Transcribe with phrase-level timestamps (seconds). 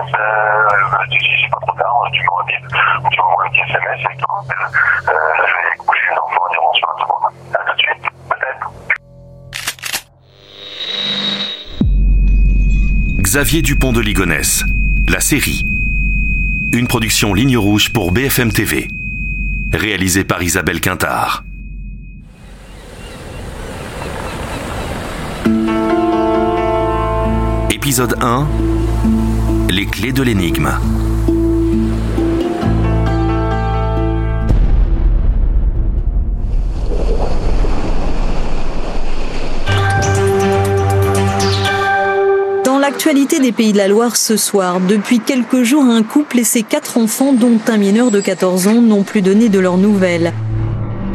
[0.00, 0.20] t'embrasse.
[0.20, 2.58] Euh, si c'est pas trop tard, tu m'envoies bien.
[3.10, 4.66] Tu m'envoies un petit SMS et je te rappelle.
[5.08, 7.26] Euh, là, je vais coucher les enfants et le monde.
[7.54, 8.66] À tout de suite, peut-être.
[13.22, 14.64] Xavier Dupont de Ligonnès,
[15.08, 15.66] la série.
[16.72, 18.88] Une production ligne rouge pour BFM TV.
[19.72, 21.44] Réalisée par Isabelle Quintard.
[27.70, 28.46] Épisode 1
[29.80, 30.70] Les clés de l'énigme.
[42.62, 46.44] Dans l'actualité des Pays de la Loire ce soir, depuis quelques jours, un couple et
[46.44, 50.34] ses quatre enfants, dont un mineur de 14 ans, n'ont plus donné de leurs nouvelles.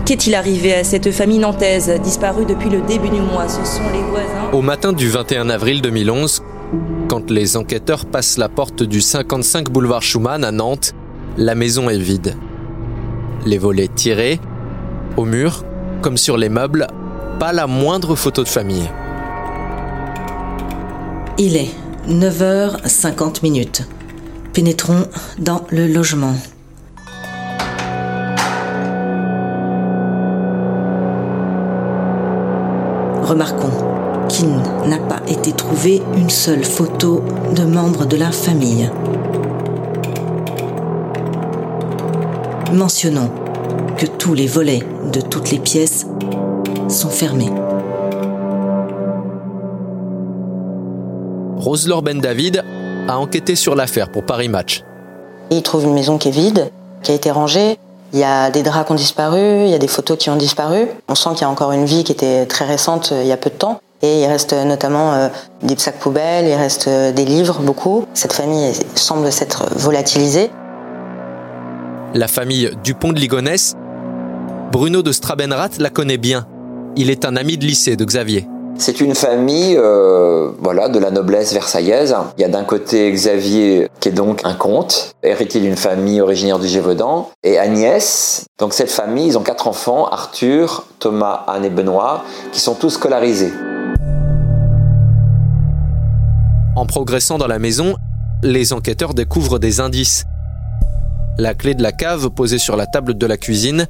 [0.08, 3.48] Qu'est-il arrivé à cette famille nantaise, disparue depuis le début du mois?
[3.48, 4.50] Ce sont les voisins.
[4.54, 6.42] Au matin du 21 avril 2011,
[7.08, 10.94] quand les enquêteurs passent la porte du 55 boulevard Schumann à Nantes,
[11.38, 12.36] la maison est vide.
[13.46, 14.40] Les volets tirés,
[15.18, 15.64] au mur,
[16.02, 16.88] comme sur les meubles,
[17.40, 18.90] pas la moindre photo de famille.
[21.38, 21.72] Il est
[22.08, 23.84] 9h50 minutes.
[24.54, 26.36] Pénétrons dans le logement.
[33.26, 33.72] Remarquons
[34.30, 34.50] qu'il
[34.88, 37.24] n'a pas été trouvé une seule photo
[37.56, 38.88] de membres de la famille.
[42.72, 43.32] Mentionnons
[43.98, 46.06] que tous les volets de toutes les pièces
[46.88, 47.52] sont fermés.
[51.58, 52.64] Rose-Laure Ben David
[53.08, 54.84] a enquêté sur l'affaire pour Paris Match.
[55.50, 56.70] Il trouve une maison qui est vide,
[57.02, 57.80] qui a été rangée.
[58.16, 60.38] Il y a des draps qui ont disparu, il y a des photos qui ont
[60.38, 60.88] disparu.
[61.10, 63.34] On sent qu'il y a encore une vie qui était très récente euh, il y
[63.34, 63.82] a peu de temps.
[64.02, 65.28] Et il reste notamment euh,
[65.64, 68.06] des sacs poubelles, il reste euh, des livres, beaucoup.
[68.14, 70.50] Cette famille semble s'être volatilisée.
[72.14, 73.76] La famille Dupont de Ligonnès,
[74.72, 76.48] Bruno de Strabenrath la connaît bien.
[76.96, 78.48] Il est un ami de lycée de Xavier.
[78.78, 82.14] C'est une famille euh, voilà, de la noblesse versaillaise.
[82.38, 86.60] Il y a d'un côté Xavier, qui est donc un comte, héritier d'une famille originaire
[86.60, 88.46] du Gévaudan, et Agnès.
[88.60, 92.92] Donc cette famille, ils ont quatre enfants, Arthur, Thomas, Anne et Benoît, qui sont tous
[92.92, 93.54] scolarisés.
[96.76, 97.96] En progressant dans la maison,
[98.44, 100.26] les enquêteurs découvrent des indices.
[101.38, 103.88] La clé de la cave posée sur la table de la cuisine,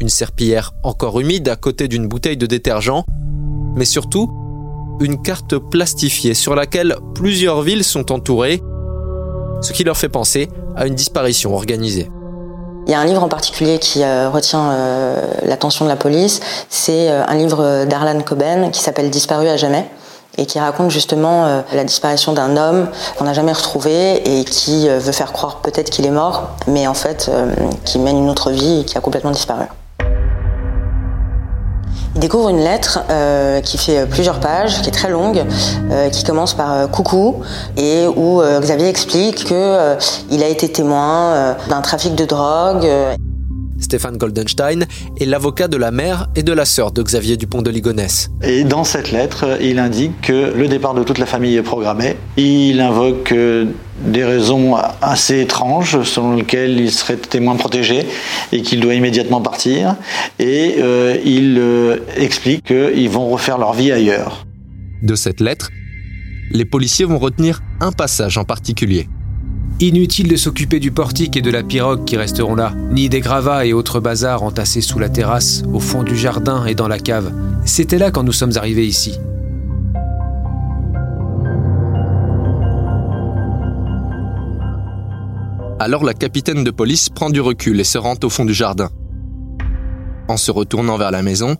[0.00, 3.04] une serpillière encore humide à côté d'une bouteille de détergent,
[3.76, 4.30] mais surtout
[5.00, 8.62] une carte plastifiée sur laquelle plusieurs villes sont entourées,
[9.60, 12.10] ce qui leur fait penser à une disparition organisée.
[12.86, 16.40] Il y a un livre en particulier qui euh, retient euh, l'attention de la police.
[16.68, 19.88] C'est euh, un livre d'Arlan Coben qui s'appelle Disparu à jamais
[20.38, 25.12] et qui raconte justement la disparition d'un homme qu'on n'a jamais retrouvé et qui veut
[25.12, 27.30] faire croire peut-être qu'il est mort, mais en fait
[27.86, 29.64] qui mène une autre vie et qui a complètement disparu.
[32.16, 35.44] Il découvre une lettre euh, qui fait plusieurs pages, qui est très longue,
[35.90, 37.42] euh, qui commence par euh, coucou
[37.76, 39.96] et où Xavier explique que
[40.30, 42.88] il a été témoin d'un trafic de drogue.
[43.80, 44.86] Stéphane Goldenstein
[45.20, 48.30] est l'avocat de la mère et de la sœur de Xavier Dupont de Ligonnès.
[48.42, 52.16] Et dans cette lettre, il indique que le départ de toute la famille est programmé.
[52.36, 58.06] Il invoque des raisons assez étranges selon lesquelles il serait témoin protégé
[58.52, 59.96] et qu'il doit immédiatement partir.
[60.38, 64.46] Et euh, il euh, explique qu'ils vont refaire leur vie ailleurs.
[65.02, 65.70] De cette lettre,
[66.50, 69.08] les policiers vont retenir un passage en particulier.
[69.78, 73.66] Inutile de s'occuper du portique et de la pirogue qui resteront là, ni des gravats
[73.66, 77.30] et autres bazars entassés sous la terrasse, au fond du jardin et dans la cave.
[77.66, 79.18] C'était là quand nous sommes arrivés ici.
[85.78, 88.88] Alors la capitaine de police prend du recul et se rend au fond du jardin.
[90.26, 91.54] En se retournant vers la maison,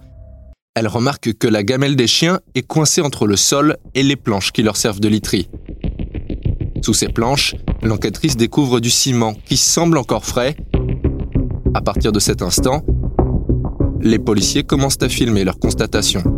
[0.75, 4.53] elle remarque que la gamelle des chiens est coincée entre le sol et les planches
[4.53, 5.51] qui leur servent de literie.
[6.87, 10.55] Sous ces planches, l'enquêtrice découvre du ciment qui semble encore frais.
[11.75, 12.85] À partir de cet instant,
[14.01, 16.36] les policiers commencent à filmer leurs constatations.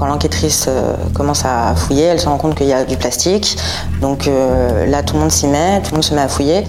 [0.00, 0.66] Quand l'enquêtrice
[1.12, 3.58] commence à fouiller, elle se rend compte qu'il y a du plastique.
[4.00, 4.30] Donc
[4.86, 6.64] là, tout le monde s'y met, tout le monde se met à fouiller.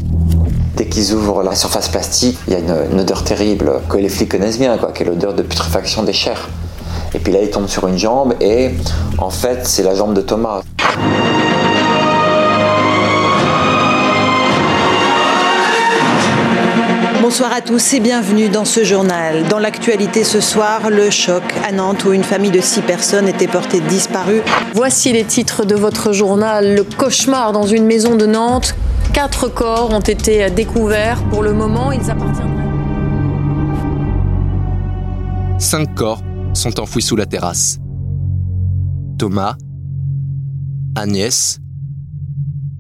[0.76, 4.32] Dès qu'ils ouvrent la surface plastique, il y a une, odeur terrible que les flics
[4.32, 6.50] connaissent bien, quoi, qui est l'odeur de putréfaction des chairs.
[7.14, 8.72] Et puis là, ils tombent sur une jambe et
[9.18, 10.62] en fait, c'est la jambe de Thomas.
[17.22, 19.48] Bonsoir à tous et bienvenue dans ce journal.
[19.48, 23.48] Dans l'actualité ce soir, le choc à Nantes où une famille de six personnes était
[23.48, 24.42] portée disparue.
[24.74, 26.74] Voici les titres de votre journal.
[26.74, 28.76] Le cauchemar dans une maison de Nantes.
[29.14, 31.22] Quatre corps ont été découverts.
[31.30, 32.66] Pour le moment, ils appartiendraient.
[35.60, 36.24] Cinq corps
[36.56, 37.78] sont enfouis sous la terrasse.
[39.20, 39.58] Thomas,
[40.96, 41.60] Agnès,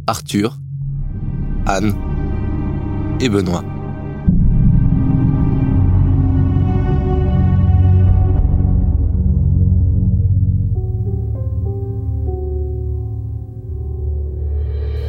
[0.07, 0.57] Arthur,
[1.67, 1.93] Anne
[3.19, 3.63] et Benoît.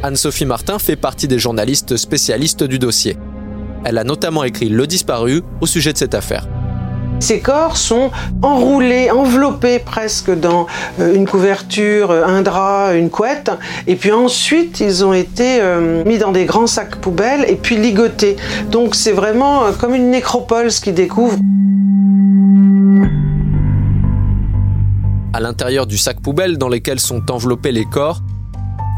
[0.05, 3.15] Anne-Sophie Martin fait partie des journalistes spécialistes du dossier.
[3.85, 6.45] Elle a notamment écrit Le disparu au sujet de cette affaire.
[7.21, 8.11] Ces corps sont
[8.41, 10.67] enroulés, enveloppés presque dans
[10.99, 13.49] euh, une couverture, euh, un drap, une couette,
[13.87, 17.77] et puis ensuite ils ont été euh, mis dans des grands sacs poubelles et puis
[17.77, 18.35] ligotés.
[18.71, 21.39] Donc c'est vraiment comme une nécropole ce qu'ils découvrent.
[25.31, 28.19] À l'intérieur du sac poubelle dans lequel sont enveloppés les corps,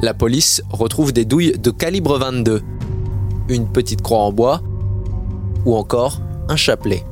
[0.01, 2.61] la police retrouve des douilles de calibre 22,
[3.49, 4.61] une petite croix en bois
[5.65, 7.03] ou encore un chapelet.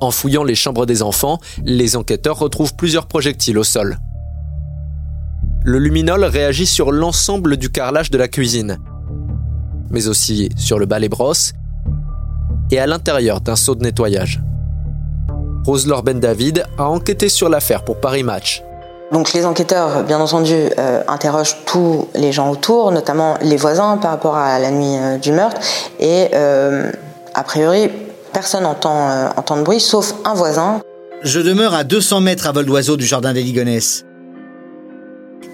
[0.00, 3.98] En fouillant les chambres des enfants, les enquêteurs retrouvent plusieurs projectiles au sol.
[5.64, 8.78] Le luminol réagit sur l'ensemble du carrelage de la cuisine,
[9.90, 11.54] mais aussi sur le balai brosse
[12.70, 14.42] et à l'intérieur d'un seau de nettoyage.
[15.64, 18.62] Rose-Laure Ben David a enquêté sur l'affaire pour Paris Match.
[19.14, 24.10] Donc les enquêteurs, bien entendu, euh, interrogent tous les gens autour, notamment les voisins par
[24.10, 25.60] rapport à la nuit euh, du meurtre.
[26.00, 26.90] Et euh,
[27.32, 27.90] a priori,
[28.32, 30.80] personne entend, entend de bruit, sauf un voisin.
[31.22, 34.04] Je demeure à 200 mètres à vol d'oiseau du jardin des Ligonès.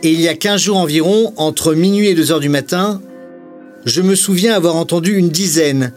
[0.02, 3.02] Et il y a 15 jours environ, entre minuit et 2 heures du matin,
[3.84, 5.92] je me souviens avoir entendu une dizaine,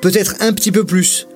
[0.00, 1.28] peut-être un petit peu plus,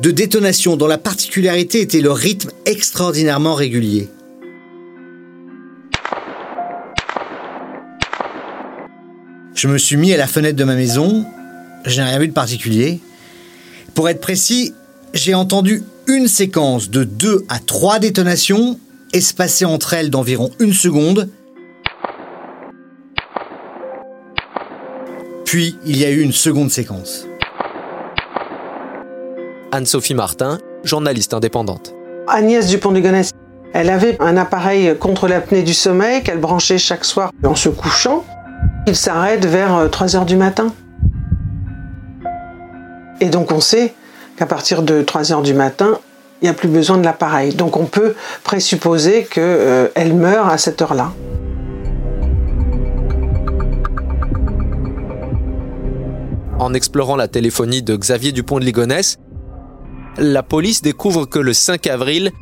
[0.00, 4.08] de détonations dont la particularité était le rythme extraordinairement régulier.
[9.60, 11.26] Je me suis mis à la fenêtre de ma maison.
[11.84, 12.98] Je n'ai rien vu de particulier.
[13.94, 14.72] Pour être précis,
[15.12, 18.80] j'ai entendu une séquence de 2 à 3 détonations,
[19.12, 21.28] espacées entre elles d'environ une seconde.
[25.44, 27.26] Puis, il y a eu une seconde séquence.
[29.72, 31.92] Anne-Sophie Martin, journaliste indépendante.
[32.28, 33.02] Agnès Dupont-de
[33.74, 38.24] elle avait un appareil contre l'apnée du sommeil qu'elle branchait chaque soir en se couchant.
[38.86, 40.72] Il s'arrête vers 3 euh, heures du matin.
[43.20, 43.94] Et donc on sait
[44.36, 45.98] qu'à partir de 3 heures du matin,
[46.40, 47.54] il n'y a plus besoin de l'appareil.
[47.54, 49.42] Donc on peut présupposer qu'elle
[49.96, 51.12] euh, meurt à cette heure-là.
[56.58, 59.18] En explorant la téléphonie de Xavier Dupont de Ligonnès,
[60.18, 62.32] la police découvre que le 5 avril,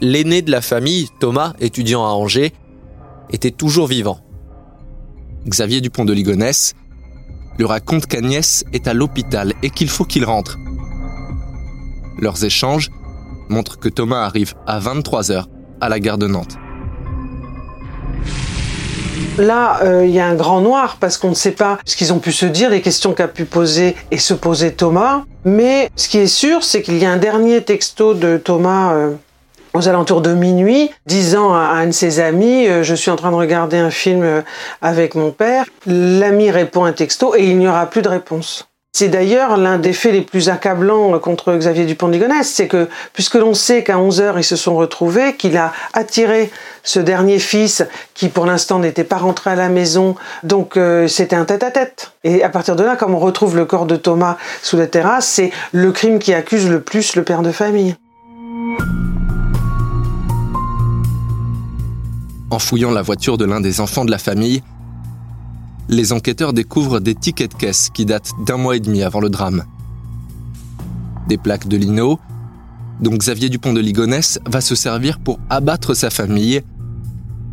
[0.00, 2.52] l'aîné de la famille, Thomas, étudiant à Angers,
[3.30, 4.20] était toujours vivant.
[5.46, 6.74] Xavier Dupont de Ligonnès,
[7.58, 10.58] lui raconte qu'Agnès est à l'hôpital et qu'il faut qu'il rentre.
[12.18, 12.90] Leurs échanges
[13.48, 15.44] montrent que Thomas arrive à 23h
[15.80, 16.56] à la gare de Nantes.
[19.38, 22.12] Là, euh, il y a un grand noir parce qu'on ne sait pas ce qu'ils
[22.12, 25.24] ont pu se dire, les questions qu'a pu poser et se poser Thomas.
[25.44, 29.12] Mais ce qui est sûr, c'est qu'il y a un dernier texto de Thomas euh,
[29.78, 33.30] aux alentours de minuit, disant à un de ses amis euh, Je suis en train
[33.30, 34.42] de regarder un film euh,
[34.82, 35.64] avec mon père.
[35.86, 38.68] L'ami répond un texto et il n'y aura plus de réponse.
[38.92, 43.34] C'est d'ailleurs l'un des faits les plus accablants contre Xavier Dupont de c'est que puisque
[43.34, 46.50] l'on sait qu'à 11 heures ils se sont retrouvés, qu'il a attiré
[46.82, 51.36] ce dernier fils qui pour l'instant n'était pas rentré à la maison, donc euh, c'était
[51.36, 52.12] un tête-à-tête.
[52.24, 55.28] Et à partir de là, comme on retrouve le corps de Thomas sous la terrasse,
[55.28, 57.94] c'est le crime qui accuse le plus le père de famille.
[62.50, 64.62] En fouillant la voiture de l'un des enfants de la famille,
[65.88, 69.28] les enquêteurs découvrent des tickets de caisse qui datent d'un mois et demi avant le
[69.28, 69.64] drame.
[71.28, 72.18] Des plaques de lino,
[73.00, 76.62] dont Xavier Dupont de Ligonnès va se servir pour abattre sa famille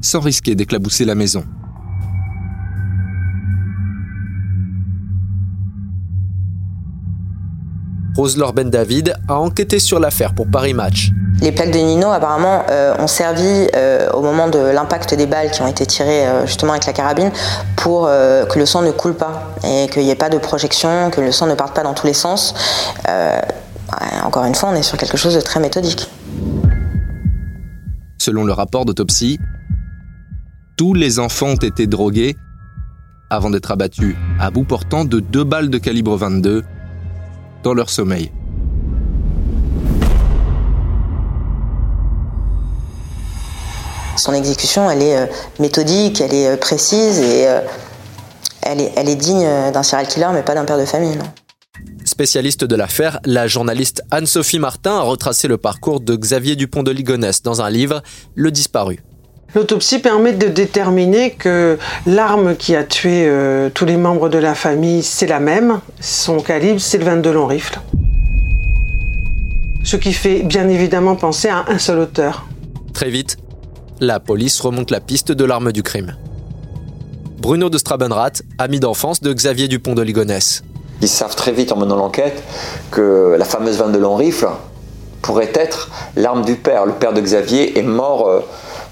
[0.01, 1.43] sans risquer d'éclabousser la maison.
[8.15, 11.11] Rose-Laure Ben David a enquêté sur l'affaire pour Paris Match.
[11.41, 15.51] Les plaques de Nino, apparemment, euh, ont servi euh, au moment de l'impact des balles
[15.51, 17.31] qui ont été tirées euh, justement avec la carabine
[17.75, 21.21] pour que le sang ne coule pas et qu'il n'y ait pas de projection, que
[21.21, 22.55] le sang ne parte pas dans tous les sens.
[24.23, 26.09] encore une fois, on est sur quelque chose de très méthodique.
[28.17, 29.39] Selon le rapport d'autopsie,
[30.77, 32.35] tous les enfants ont été drogués
[33.29, 36.63] avant d'être abattus à bout portant de deux balles de calibre 22
[37.63, 38.31] dans leur sommeil.
[44.25, 45.25] Son exécution, elle est euh,
[45.59, 47.59] méthodique, elle est euh, précise et euh,
[48.63, 51.15] elle est, elle est digne d'un serial killer, mais pas d'un père de famille.
[52.05, 56.89] Spécialiste de l'affaire, la journaliste Anne-Sophie Martin a retracé le parcours de Xavier Dupont de
[56.89, 58.01] Ligonnès dans un livre,
[58.33, 58.97] Le disparu.
[59.53, 61.77] L'autopsie permet de déterminer que
[62.07, 63.31] l'arme qui a tué
[63.75, 65.81] tous les membres de la famille, c'est la même.
[66.01, 67.79] Son calibre, c'est le 22 long rifle.
[69.83, 72.47] Ce qui fait bien évidemment penser à un seul auteur.
[72.91, 73.37] Très vite,
[73.99, 76.15] la police remonte la piste de l'arme du crime.
[77.39, 80.63] Bruno de Strabenrath, ami d'enfance de Xavier Dupont de Ligonnès.
[81.01, 82.41] Ils savent très vite en menant l'enquête
[82.91, 84.47] que la fameuse 22 long rifle
[85.21, 86.85] pourrait être l'arme du père.
[86.85, 88.43] Le père de Xavier est mort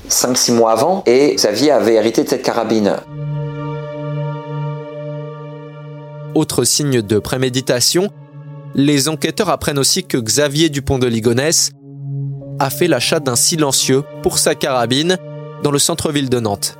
[0.10, 2.98] 5-6 euh, mois avant et Xavier avait hérité de cette carabine.
[6.36, 8.10] Autre signe de préméditation,
[8.76, 11.72] les enquêteurs apprennent aussi que Xavier Dupont de Ligonnès
[12.60, 15.18] a fait l'achat d'un silencieux pour sa carabine
[15.64, 16.78] dans le centre-ville de Nantes.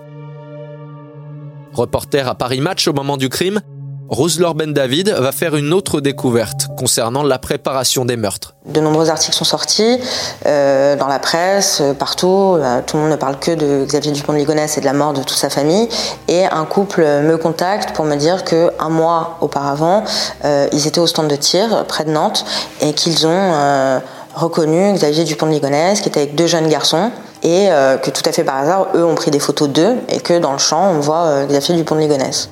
[1.74, 3.62] Reporter à Paris Match au moment du crime,
[4.10, 8.54] Rose-Laure Ben David va faire une autre découverte concernant la préparation des meurtres.
[8.66, 9.98] De nombreux articles sont sortis
[10.46, 12.58] euh, dans la presse, euh, partout.
[12.60, 14.94] Euh, tout le monde ne parle que de Xavier Dupont de Ligonnès et de la
[14.94, 15.90] mort de toute sa famille.
[16.28, 20.04] Et un couple me contacte pour me dire que un mois auparavant,
[20.44, 22.46] ils étaient au stand de tir près de Nantes
[22.82, 24.02] et qu'ils ont
[24.36, 27.12] reconnu Xavier Dupont de Ligonnès, qui était avec deux jeunes garçons,
[27.44, 30.20] et euh, que tout à fait par hasard, eux ont pris des photos d'eux, et
[30.20, 32.50] que dans le champ, on voit euh, Xavier Dupont de Ligonnès.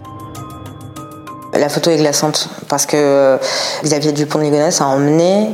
[1.53, 3.37] La photo est glaçante, parce que euh,
[3.83, 5.51] Xavier Dupont de Ligonnès a emmené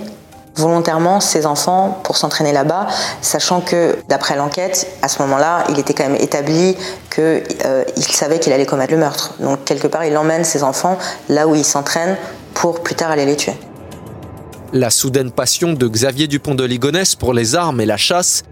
[0.56, 2.88] volontairement ses enfants pour s'entraîner là-bas,
[3.22, 6.76] sachant que d'après l'enquête, à ce moment-là, il était quand même établi
[7.12, 9.36] qu'il savait qu'il allait commettre le meurtre.
[9.40, 10.98] Donc quelque part, il emmène ses enfants
[11.30, 12.18] là où il s'entraîne
[12.56, 13.54] pour plus tard aller les tuer.
[14.74, 18.44] La soudaine passion de Xavier Dupont de Ligonnès pour les armes et la chasse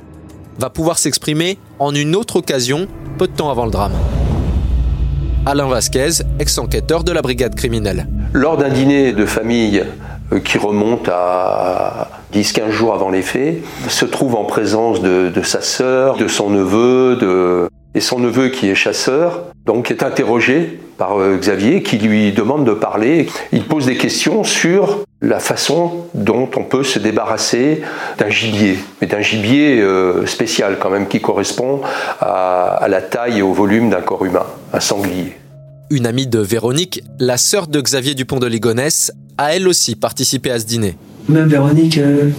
[0.57, 3.91] va pouvoir s'exprimer en une autre occasion, peu de temps avant le drame.
[5.45, 8.07] Alain Vasquez, ex-enquêteur de la brigade criminelle.
[8.31, 9.83] Lors d'un dîner de famille
[10.31, 13.57] euh, qui remonte à 10-15 jours avant les faits,
[13.89, 18.75] se trouve en présence de, sa sœur, de son neveu, et son neveu qui est
[18.75, 23.27] chasseur, donc est interrogé par euh, Xavier qui lui demande de parler.
[23.51, 27.81] Il pose des questions sur la façon dont on peut se débarrasser
[28.17, 31.81] d'un gibier, mais d'un gibier euh, spécial quand même qui correspond
[32.21, 35.33] à, la taille et au volume d'un corps humain, un sanglier.
[35.89, 40.51] Une amie de Véronique, la sœur de Xavier Dupont de Ligonnès, a elle aussi participé
[40.51, 40.95] à ce dîner.
[41.27, 42.29] Même Véronique, euh,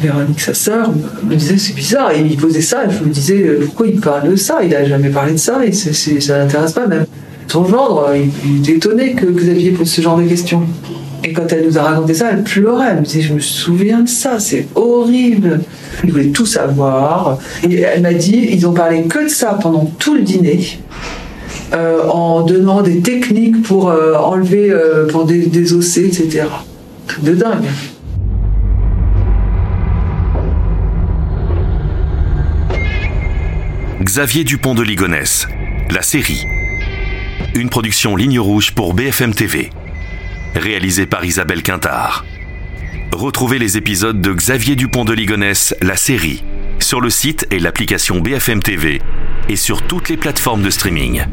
[0.00, 0.90] Véronique sa sœur,
[1.24, 4.30] me disait c'est bizarre, et il posait ça, je me disais euh, pourquoi il parle
[4.30, 7.04] de ça, il n'a jamais parlé de ça, et ça n'intéresse pas même.
[7.48, 8.30] Son gendre, il,
[8.62, 10.62] il est étonné que Xavier pose ce genre de questions.
[11.24, 12.88] Et quand elle nous a raconté ça, elle pleurait.
[12.90, 15.62] Elle me disait, je me souviens de ça, c'est horrible.
[16.02, 17.38] Elle voulait tout savoir.
[17.68, 20.78] Et elle m'a dit, ils ont parlé que de ça pendant tout le dîner.
[21.72, 26.46] Euh, en donnant des techniques pour euh, enlever, euh, pour des, désossés, etc.
[27.22, 27.64] De dingue.
[34.02, 35.48] Xavier Dupont de Ligonnès,
[35.90, 36.44] la série.
[37.54, 39.70] Une production ligne rouge pour BFM TV
[40.54, 42.24] réalisé par Isabelle Quintard.
[43.12, 46.42] Retrouvez les épisodes de Xavier Dupont de Ligonnès, la série,
[46.78, 49.00] sur le site et l'application BFM TV
[49.48, 51.24] et sur toutes les plateformes de streaming.